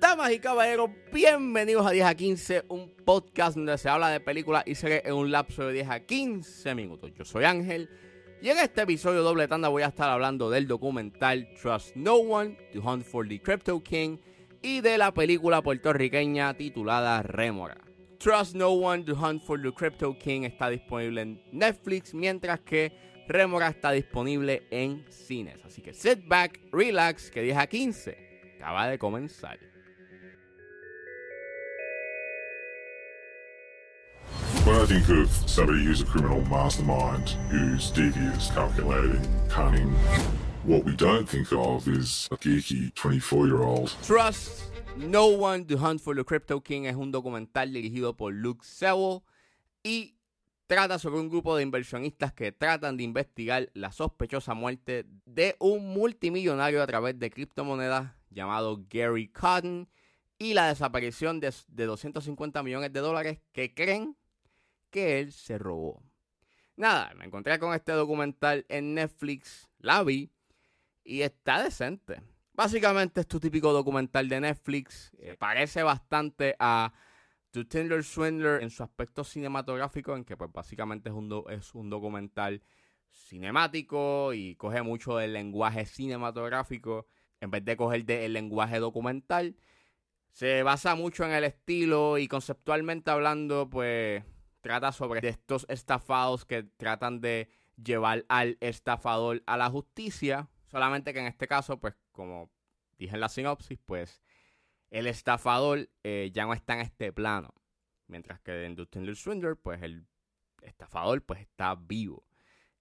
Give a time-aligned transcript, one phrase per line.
[0.00, 4.64] Damas y caballeros, bienvenidos a 10 a 15, un podcast donde se habla de películas
[4.66, 7.12] y series en un lapso de 10 a 15 minutos.
[7.16, 7.88] Yo soy Ángel
[8.42, 12.58] y en este episodio doble tanda voy a estar hablando del documental Trust No One,
[12.72, 14.18] The Hunt for the Crypto King
[14.62, 17.83] y de la película puertorriqueña titulada Rémora.
[18.18, 22.92] Trust No One, to Hunt for the Crypto King está disponible en Netflix, mientras que
[23.28, 25.56] Rémora está disponible en cines.
[25.64, 28.16] Así que sit back, relax, que 10 a 15
[28.56, 29.58] acaba de comenzar.
[34.64, 39.20] When I think of somebody who's a criminal mastermind, who's devious, calculating,
[39.50, 39.94] cunning,
[40.64, 43.94] what we don't think of is a geeky 24 year old.
[44.02, 48.64] Trust No One, The Hunt for the Crypto King es un documental dirigido por Luke
[48.64, 49.22] Sewell
[49.82, 50.16] y
[50.66, 55.92] trata sobre un grupo de inversionistas que tratan de investigar la sospechosa muerte de un
[55.92, 59.88] multimillonario a través de criptomonedas llamado Gary Cotton
[60.38, 64.16] y la desaparición de, de 250 millones de dólares que creen
[64.90, 66.02] que él se robó.
[66.76, 70.30] Nada, me encontré con este documental en Netflix, la vi
[71.04, 72.20] y está decente.
[72.54, 75.10] Básicamente es tu típico documental de Netflix.
[75.18, 76.92] eh, parece bastante a
[77.50, 81.74] The Tinder Swindler en su aspecto cinematográfico, en que pues básicamente es un, do- es
[81.74, 82.62] un documental
[83.10, 87.06] cinemático y coge mucho del lenguaje cinematográfico
[87.40, 89.56] en vez de coger del lenguaje documental.
[90.32, 94.24] Se basa mucho en el estilo y conceptualmente hablando, pues
[94.60, 100.48] trata sobre estos estafados que tratan de llevar al estafador a la justicia.
[100.74, 102.50] Solamente que en este caso, pues como
[102.98, 104.20] dije en la sinopsis, pues
[104.90, 107.54] el estafador eh, ya no está en este plano.
[108.08, 110.04] Mientras que en Dustin Swindler, pues el
[110.62, 112.26] estafador pues está vivo.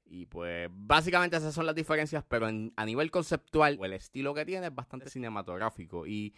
[0.05, 4.43] Y pues básicamente esas son las diferencias, pero en- a nivel conceptual, el estilo que
[4.45, 6.07] tiene es bastante cinematográfico.
[6.07, 6.33] Y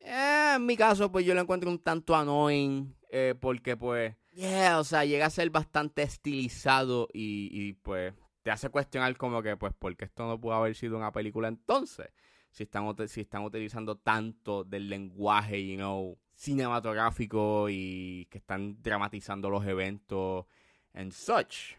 [0.00, 4.78] eh, en mi caso, pues yo lo encuentro un tanto annoying, eh, porque pues, yeah,
[4.78, 9.56] o sea, llega a ser bastante estilizado y, y, pues te hace cuestionar como que,
[9.56, 12.10] pues, ¿por qué esto no pudo haber sido una película entonces?
[12.50, 19.48] Si están, si están utilizando tanto del lenguaje, you know, cinematográfico y que están dramatizando
[19.48, 20.44] los eventos
[20.92, 21.74] and such.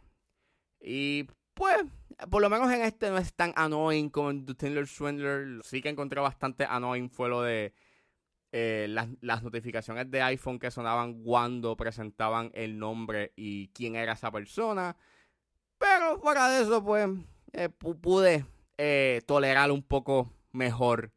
[0.81, 1.85] Y pues,
[2.31, 5.61] por lo menos en este no es tan annoying como en The Tinder Swindler.
[5.63, 7.75] Sí que encontré bastante annoying fue lo de
[8.51, 14.13] eh, las, las notificaciones de iPhone que sonaban cuando presentaban el nombre y quién era
[14.13, 14.97] esa persona.
[15.77, 17.07] Pero fuera de eso, pues,
[17.53, 18.45] eh, pu- pude
[18.77, 21.11] eh, tolerar un poco mejor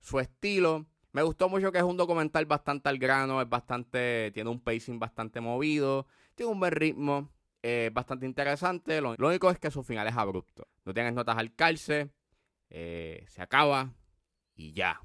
[0.00, 0.86] su estilo.
[1.12, 4.98] Me gustó mucho que es un documental bastante al grano, es bastante, tiene un pacing
[4.98, 7.30] bastante movido, tiene un buen ritmo,
[7.62, 9.00] eh, bastante interesante.
[9.00, 10.66] Lo, único es que su final es abrupto.
[10.84, 12.10] No tienes notas al calce,
[12.68, 13.94] se acaba
[14.56, 15.00] y ya.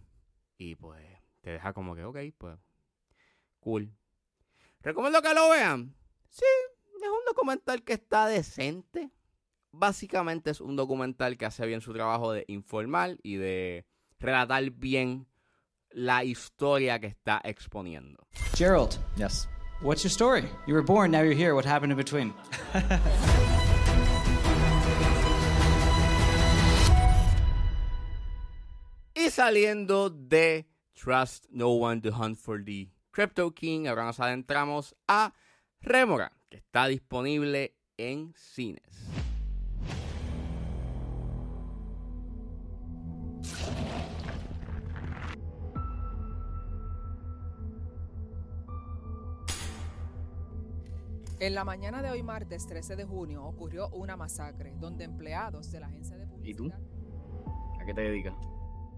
[0.58, 1.02] Y pues
[1.42, 2.58] te deja como que, ok, pues,
[3.60, 3.92] cool.
[4.82, 5.96] ¿Recomiendo que lo vean?
[6.30, 6.46] Sí,
[7.04, 9.10] es un documental que está decente.
[9.72, 13.86] Básicamente es un documental que hace bien su trabajo de informar y de
[14.20, 15.28] relatar bien
[15.92, 18.28] la historia que está exponiendo.
[18.56, 19.48] Gerald, Yes.
[19.82, 20.48] what's your story?
[20.68, 21.54] You were born, now you're here.
[21.54, 22.34] What happened in between?
[29.14, 34.96] Y saliendo de Trust No One to Hunt for the Crypto King, ahora nos adentramos
[35.08, 35.34] a
[35.82, 38.84] Remora, que está disponible en cines.
[51.42, 55.80] En la mañana de hoy, martes 13 de junio, ocurrió una masacre donde empleados de
[55.80, 56.70] la agencia de ¿Y tú?
[56.70, 57.82] publicidad...
[57.82, 58.34] ¿A qué te dedicas?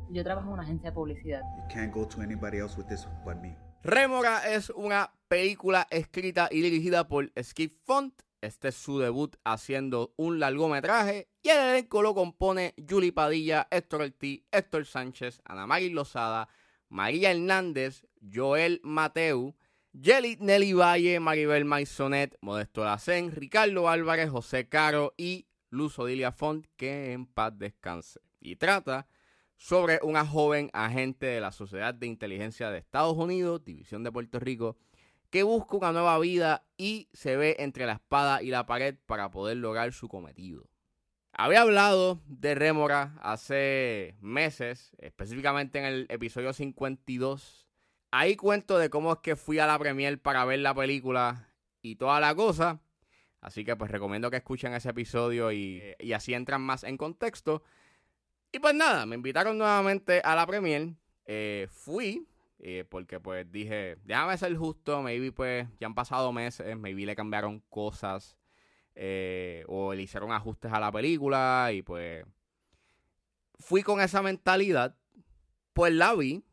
[0.09, 1.41] Yo trabajo en una agencia de publicidad.
[1.57, 3.55] You can't go to anybody else with this but me.
[3.83, 8.21] Rémora es una película escrita y dirigida por Skip Font.
[8.41, 11.29] Este es su debut haciendo un largometraje.
[11.41, 16.49] Y el elenco lo compone Julie Padilla, Héctor Ortiz, Héctor Sánchez, Ana María Lozada,
[16.89, 19.55] María Hernández, Joel Mateu,
[19.97, 26.65] Jelly Nelly Valle, Maribel Maisonet, Modesto Lacen, Ricardo Álvarez, José Caro y Luz Odilia Font,
[26.75, 28.19] que en paz descanse.
[28.41, 29.07] Y trata
[29.55, 34.37] sobre una joven agente de la Sociedad de Inteligencia de Estados Unidos, División de Puerto
[34.37, 34.75] Rico,
[35.31, 39.31] que busca una nueva vida y se ve entre la espada y la pared para
[39.31, 40.69] poder lograr su cometido.
[41.31, 47.65] Había hablado de Rémora hace meses, específicamente en el episodio 52.
[48.11, 51.47] Ahí cuento de cómo es que fui a la premier para ver la película
[51.81, 52.81] y toda la cosa.
[53.39, 55.81] Así que pues recomiendo que escuchen ese episodio y,
[56.13, 57.63] así entran más en contexto.
[58.51, 60.89] Y pues nada, me invitaron nuevamente a la premier.
[61.25, 62.27] Eh, fui,
[62.63, 67.15] eh, porque pues dije, déjame ser justo, maybe pues ya han pasado meses, maybe le
[67.15, 68.37] cambiaron cosas
[68.93, 72.23] eh, o le hicieron ajustes a la película y pues
[73.57, 74.95] fui con esa mentalidad,
[75.73, 76.43] pues la vi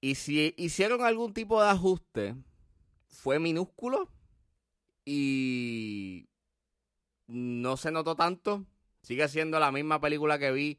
[0.00, 2.36] y si hicieron algún tipo de ajuste,
[3.08, 4.08] fue minúsculo
[5.04, 6.28] y
[7.26, 8.64] no se notó tanto.
[9.02, 10.78] Sigue siendo la misma película que vi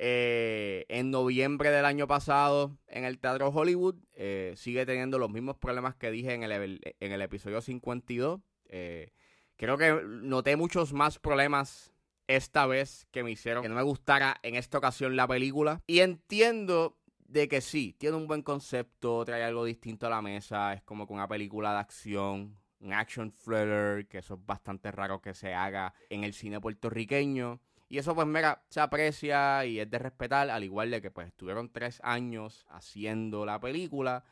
[0.00, 3.96] eh, en noviembre del año pasado en el Teatro Hollywood.
[4.14, 8.40] Eh, sigue teniendo los mismos problemas que dije en el, episodio 52.
[8.66, 9.12] Eh,
[9.56, 11.92] creo que noté muchos más problemas
[12.28, 15.82] esta vez que me hicieron que no me gustara en esta ocasión la película.
[15.88, 20.74] Y entiendo de que sí, tiene un buen concepto, trae algo distinto a la mesa,
[20.74, 25.20] es como que una película de acción, un action thriller, que eso es bastante raro
[25.20, 27.60] que se haga en el cine puertorriqueño.
[27.88, 31.28] Y eso pues mira, se aprecia y es de respetar, al igual de que pues
[31.28, 34.24] estuvieron tres años haciendo la película.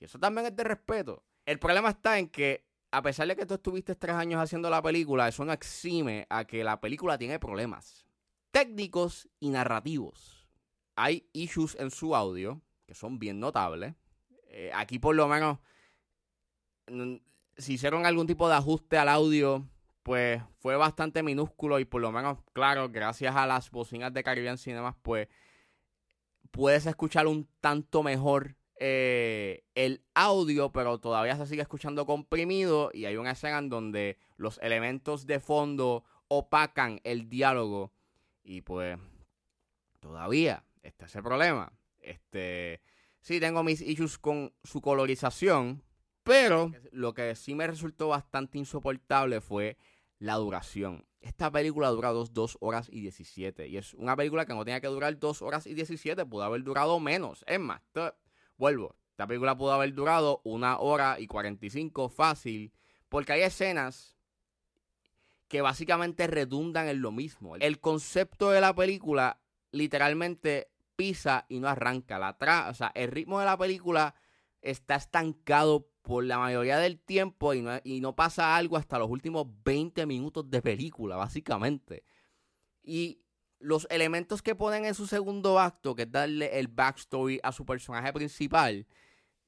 [0.00, 1.24] Y eso también es de respeto.
[1.46, 4.82] El problema está en que a pesar de que tú estuviste tres años haciendo la
[4.82, 8.06] película, eso no exime a que la película tiene problemas
[8.50, 10.48] técnicos y narrativos.
[10.94, 13.94] Hay issues en su audio que son bien notables.
[14.48, 15.58] Eh, aquí por lo menos
[17.56, 19.68] si hicieron algún tipo de ajuste al audio,
[20.04, 24.58] pues fue bastante minúsculo y por lo menos, claro, gracias a las bocinas de Caribbean
[24.58, 25.28] Cinemas, pues
[26.50, 33.06] puedes escuchar un tanto mejor eh, el audio, pero todavía se sigue escuchando comprimido y
[33.06, 37.90] hay una escena en donde los elementos de fondo opacan el diálogo
[38.42, 38.98] y pues
[40.00, 41.72] todavía está ese problema.
[41.98, 42.82] Este,
[43.20, 45.82] sí tengo mis issues con su colorización,
[46.24, 49.78] pero lo que sí me resultó bastante insoportable fue
[50.18, 51.06] la duración.
[51.20, 53.68] Esta película dura 2, horas y 17.
[53.68, 56.24] Y es una película que no tenía que durar 2 horas y 17.
[56.26, 57.44] Pudo haber durado menos.
[57.46, 57.80] Es más,
[58.56, 58.96] vuelvo.
[59.10, 62.72] Esta película pudo haber durado una hora y 45 fácil.
[63.08, 64.16] Porque hay escenas
[65.48, 67.56] que básicamente redundan en lo mismo.
[67.56, 69.40] El concepto de la película
[69.70, 72.18] literalmente pisa y no arranca.
[72.18, 74.14] La tra o sea, el ritmo de la película
[74.62, 79.10] está estancado por la mayoría del tiempo y no, y no pasa algo hasta los
[79.10, 82.04] últimos 20 minutos de película, básicamente.
[82.82, 83.22] Y
[83.58, 87.64] los elementos que ponen en su segundo acto, que es darle el backstory a su
[87.64, 88.86] personaje principal,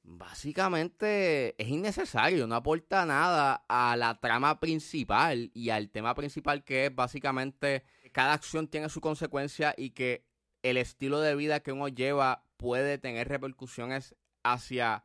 [0.01, 6.87] básicamente es innecesario, no aporta nada a la trama principal y al tema principal que
[6.87, 7.83] es básicamente
[8.13, 10.25] cada acción tiene su consecuencia y que
[10.63, 15.03] el estilo de vida que uno lleva puede tener repercusiones hacia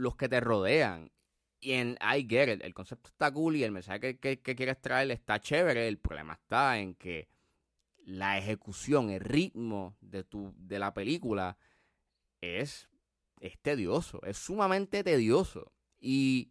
[0.00, 1.12] los que te rodean.
[1.60, 5.10] Y en I get it, el concepto está cool y el mensaje que, quieres traer
[5.10, 5.86] está chévere.
[5.88, 7.28] El problema está en que
[7.98, 11.58] la ejecución, el ritmo de, tu, de la película
[12.40, 12.88] es,
[13.40, 15.70] es tedioso, es sumamente tedioso.
[16.00, 16.50] Y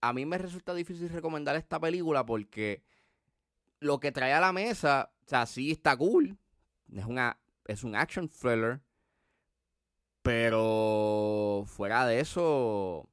[0.00, 2.82] a mí me resulta difícil recomendar esta película porque
[3.78, 6.36] lo que trae a la mesa, o sea, sí está cool.
[6.92, 8.80] Es, una, es un action thriller
[10.24, 13.10] pero fuera de eso,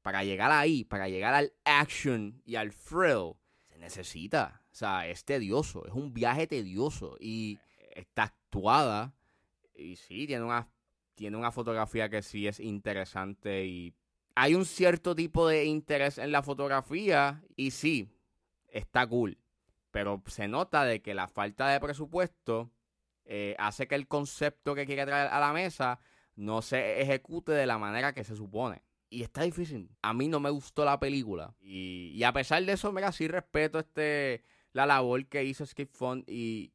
[0.00, 3.34] para llegar ahí, para llegar al action y al thrill,
[3.68, 4.62] se necesita.
[4.72, 7.58] O sea, es tedioso, es un viaje tedioso y
[7.94, 9.12] está actuada.
[9.74, 10.66] Y sí, tiene una,
[11.14, 13.94] tiene una fotografía que sí es interesante y
[14.34, 18.08] hay un cierto tipo de interés en la fotografía y sí,
[18.68, 19.36] está cool.
[19.90, 22.70] Pero se nota de que la falta de presupuesto
[23.26, 26.00] eh, hace que el concepto que quiere traer a la mesa
[26.36, 28.82] no se ejecute de la manera que se supone.
[29.10, 29.90] Y está difícil.
[30.02, 31.54] A mí no me gustó la película.
[31.60, 36.24] Y, a pesar de eso, mira, sí respeto este la labor que hizo Skip Fund
[36.28, 36.72] y,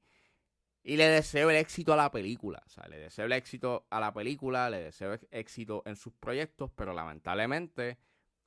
[0.84, 2.64] y le deseo el éxito a la película.
[2.66, 6.72] O sea, le deseo el éxito a la película, le deseo éxito en sus proyectos,
[6.76, 7.98] pero lamentablemente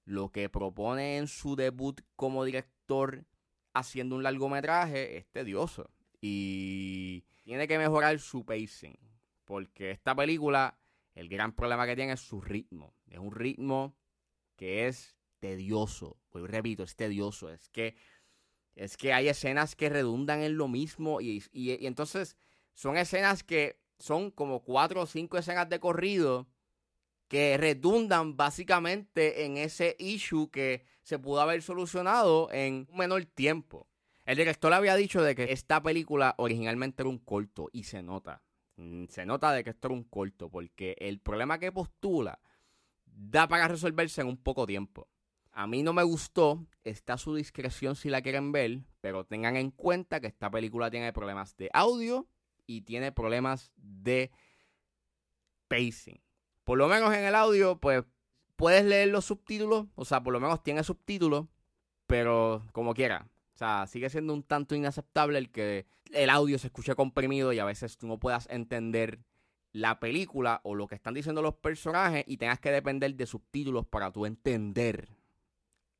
[0.04, 3.26] lo que propone en su debut como director
[3.74, 5.90] haciendo un largometraje es tedioso.
[6.20, 8.96] Y tiene que mejorar su pacing.
[9.44, 10.78] Porque esta película
[11.14, 12.94] el gran problema que tiene es su ritmo.
[13.08, 13.96] Es un ritmo
[14.56, 16.18] que es tedioso.
[16.30, 17.50] Pues repito, es tedioso.
[17.50, 17.96] Es que,
[18.74, 21.20] es que hay escenas que redundan en lo mismo.
[21.20, 22.36] Y, y, entonces
[22.72, 26.48] son escenas que son como cuatro o cinco escenas de corrido
[27.28, 33.88] que redundan básicamente en ese issue que se pudo haber solucionado en un menor tiempo.
[34.24, 38.42] El director había dicho de que esta película originalmente era un corto y se nota.
[38.76, 42.40] Mm, se nota de que esto era un corto, porque el problema que postula
[43.06, 45.08] da para resolverse en un poco tiempo.
[45.52, 49.56] A mí no me gustó, está a su discreción si la quieren ver, pero tengan
[49.56, 52.26] en cuenta que esta película tiene problemas de audio
[52.66, 54.30] y tiene problemas de
[55.68, 56.20] pacing.
[56.64, 58.04] Por lo menos en el audio, pues
[58.56, 61.46] puedes leer los subtítulos, o sea, por lo menos tiene subtítulos,
[62.06, 63.28] pero como quiera.
[63.54, 67.58] O sea, sigue siendo un tanto inaceptable el que el audio se escuche comprimido y
[67.58, 69.20] a veces tú no puedas entender
[69.72, 73.86] la película o lo que están diciendo los personajes y tengas que depender de subtítulos
[73.86, 75.08] para tú entender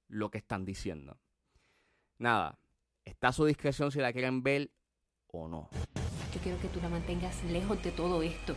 [0.09, 1.19] lo que están diciendo.
[2.19, 2.59] Nada,
[3.05, 4.71] está a su discreción si la quieren ver
[5.29, 5.69] o no.
[6.35, 8.57] Yo quiero que tú la mantengas lejos de todo esto.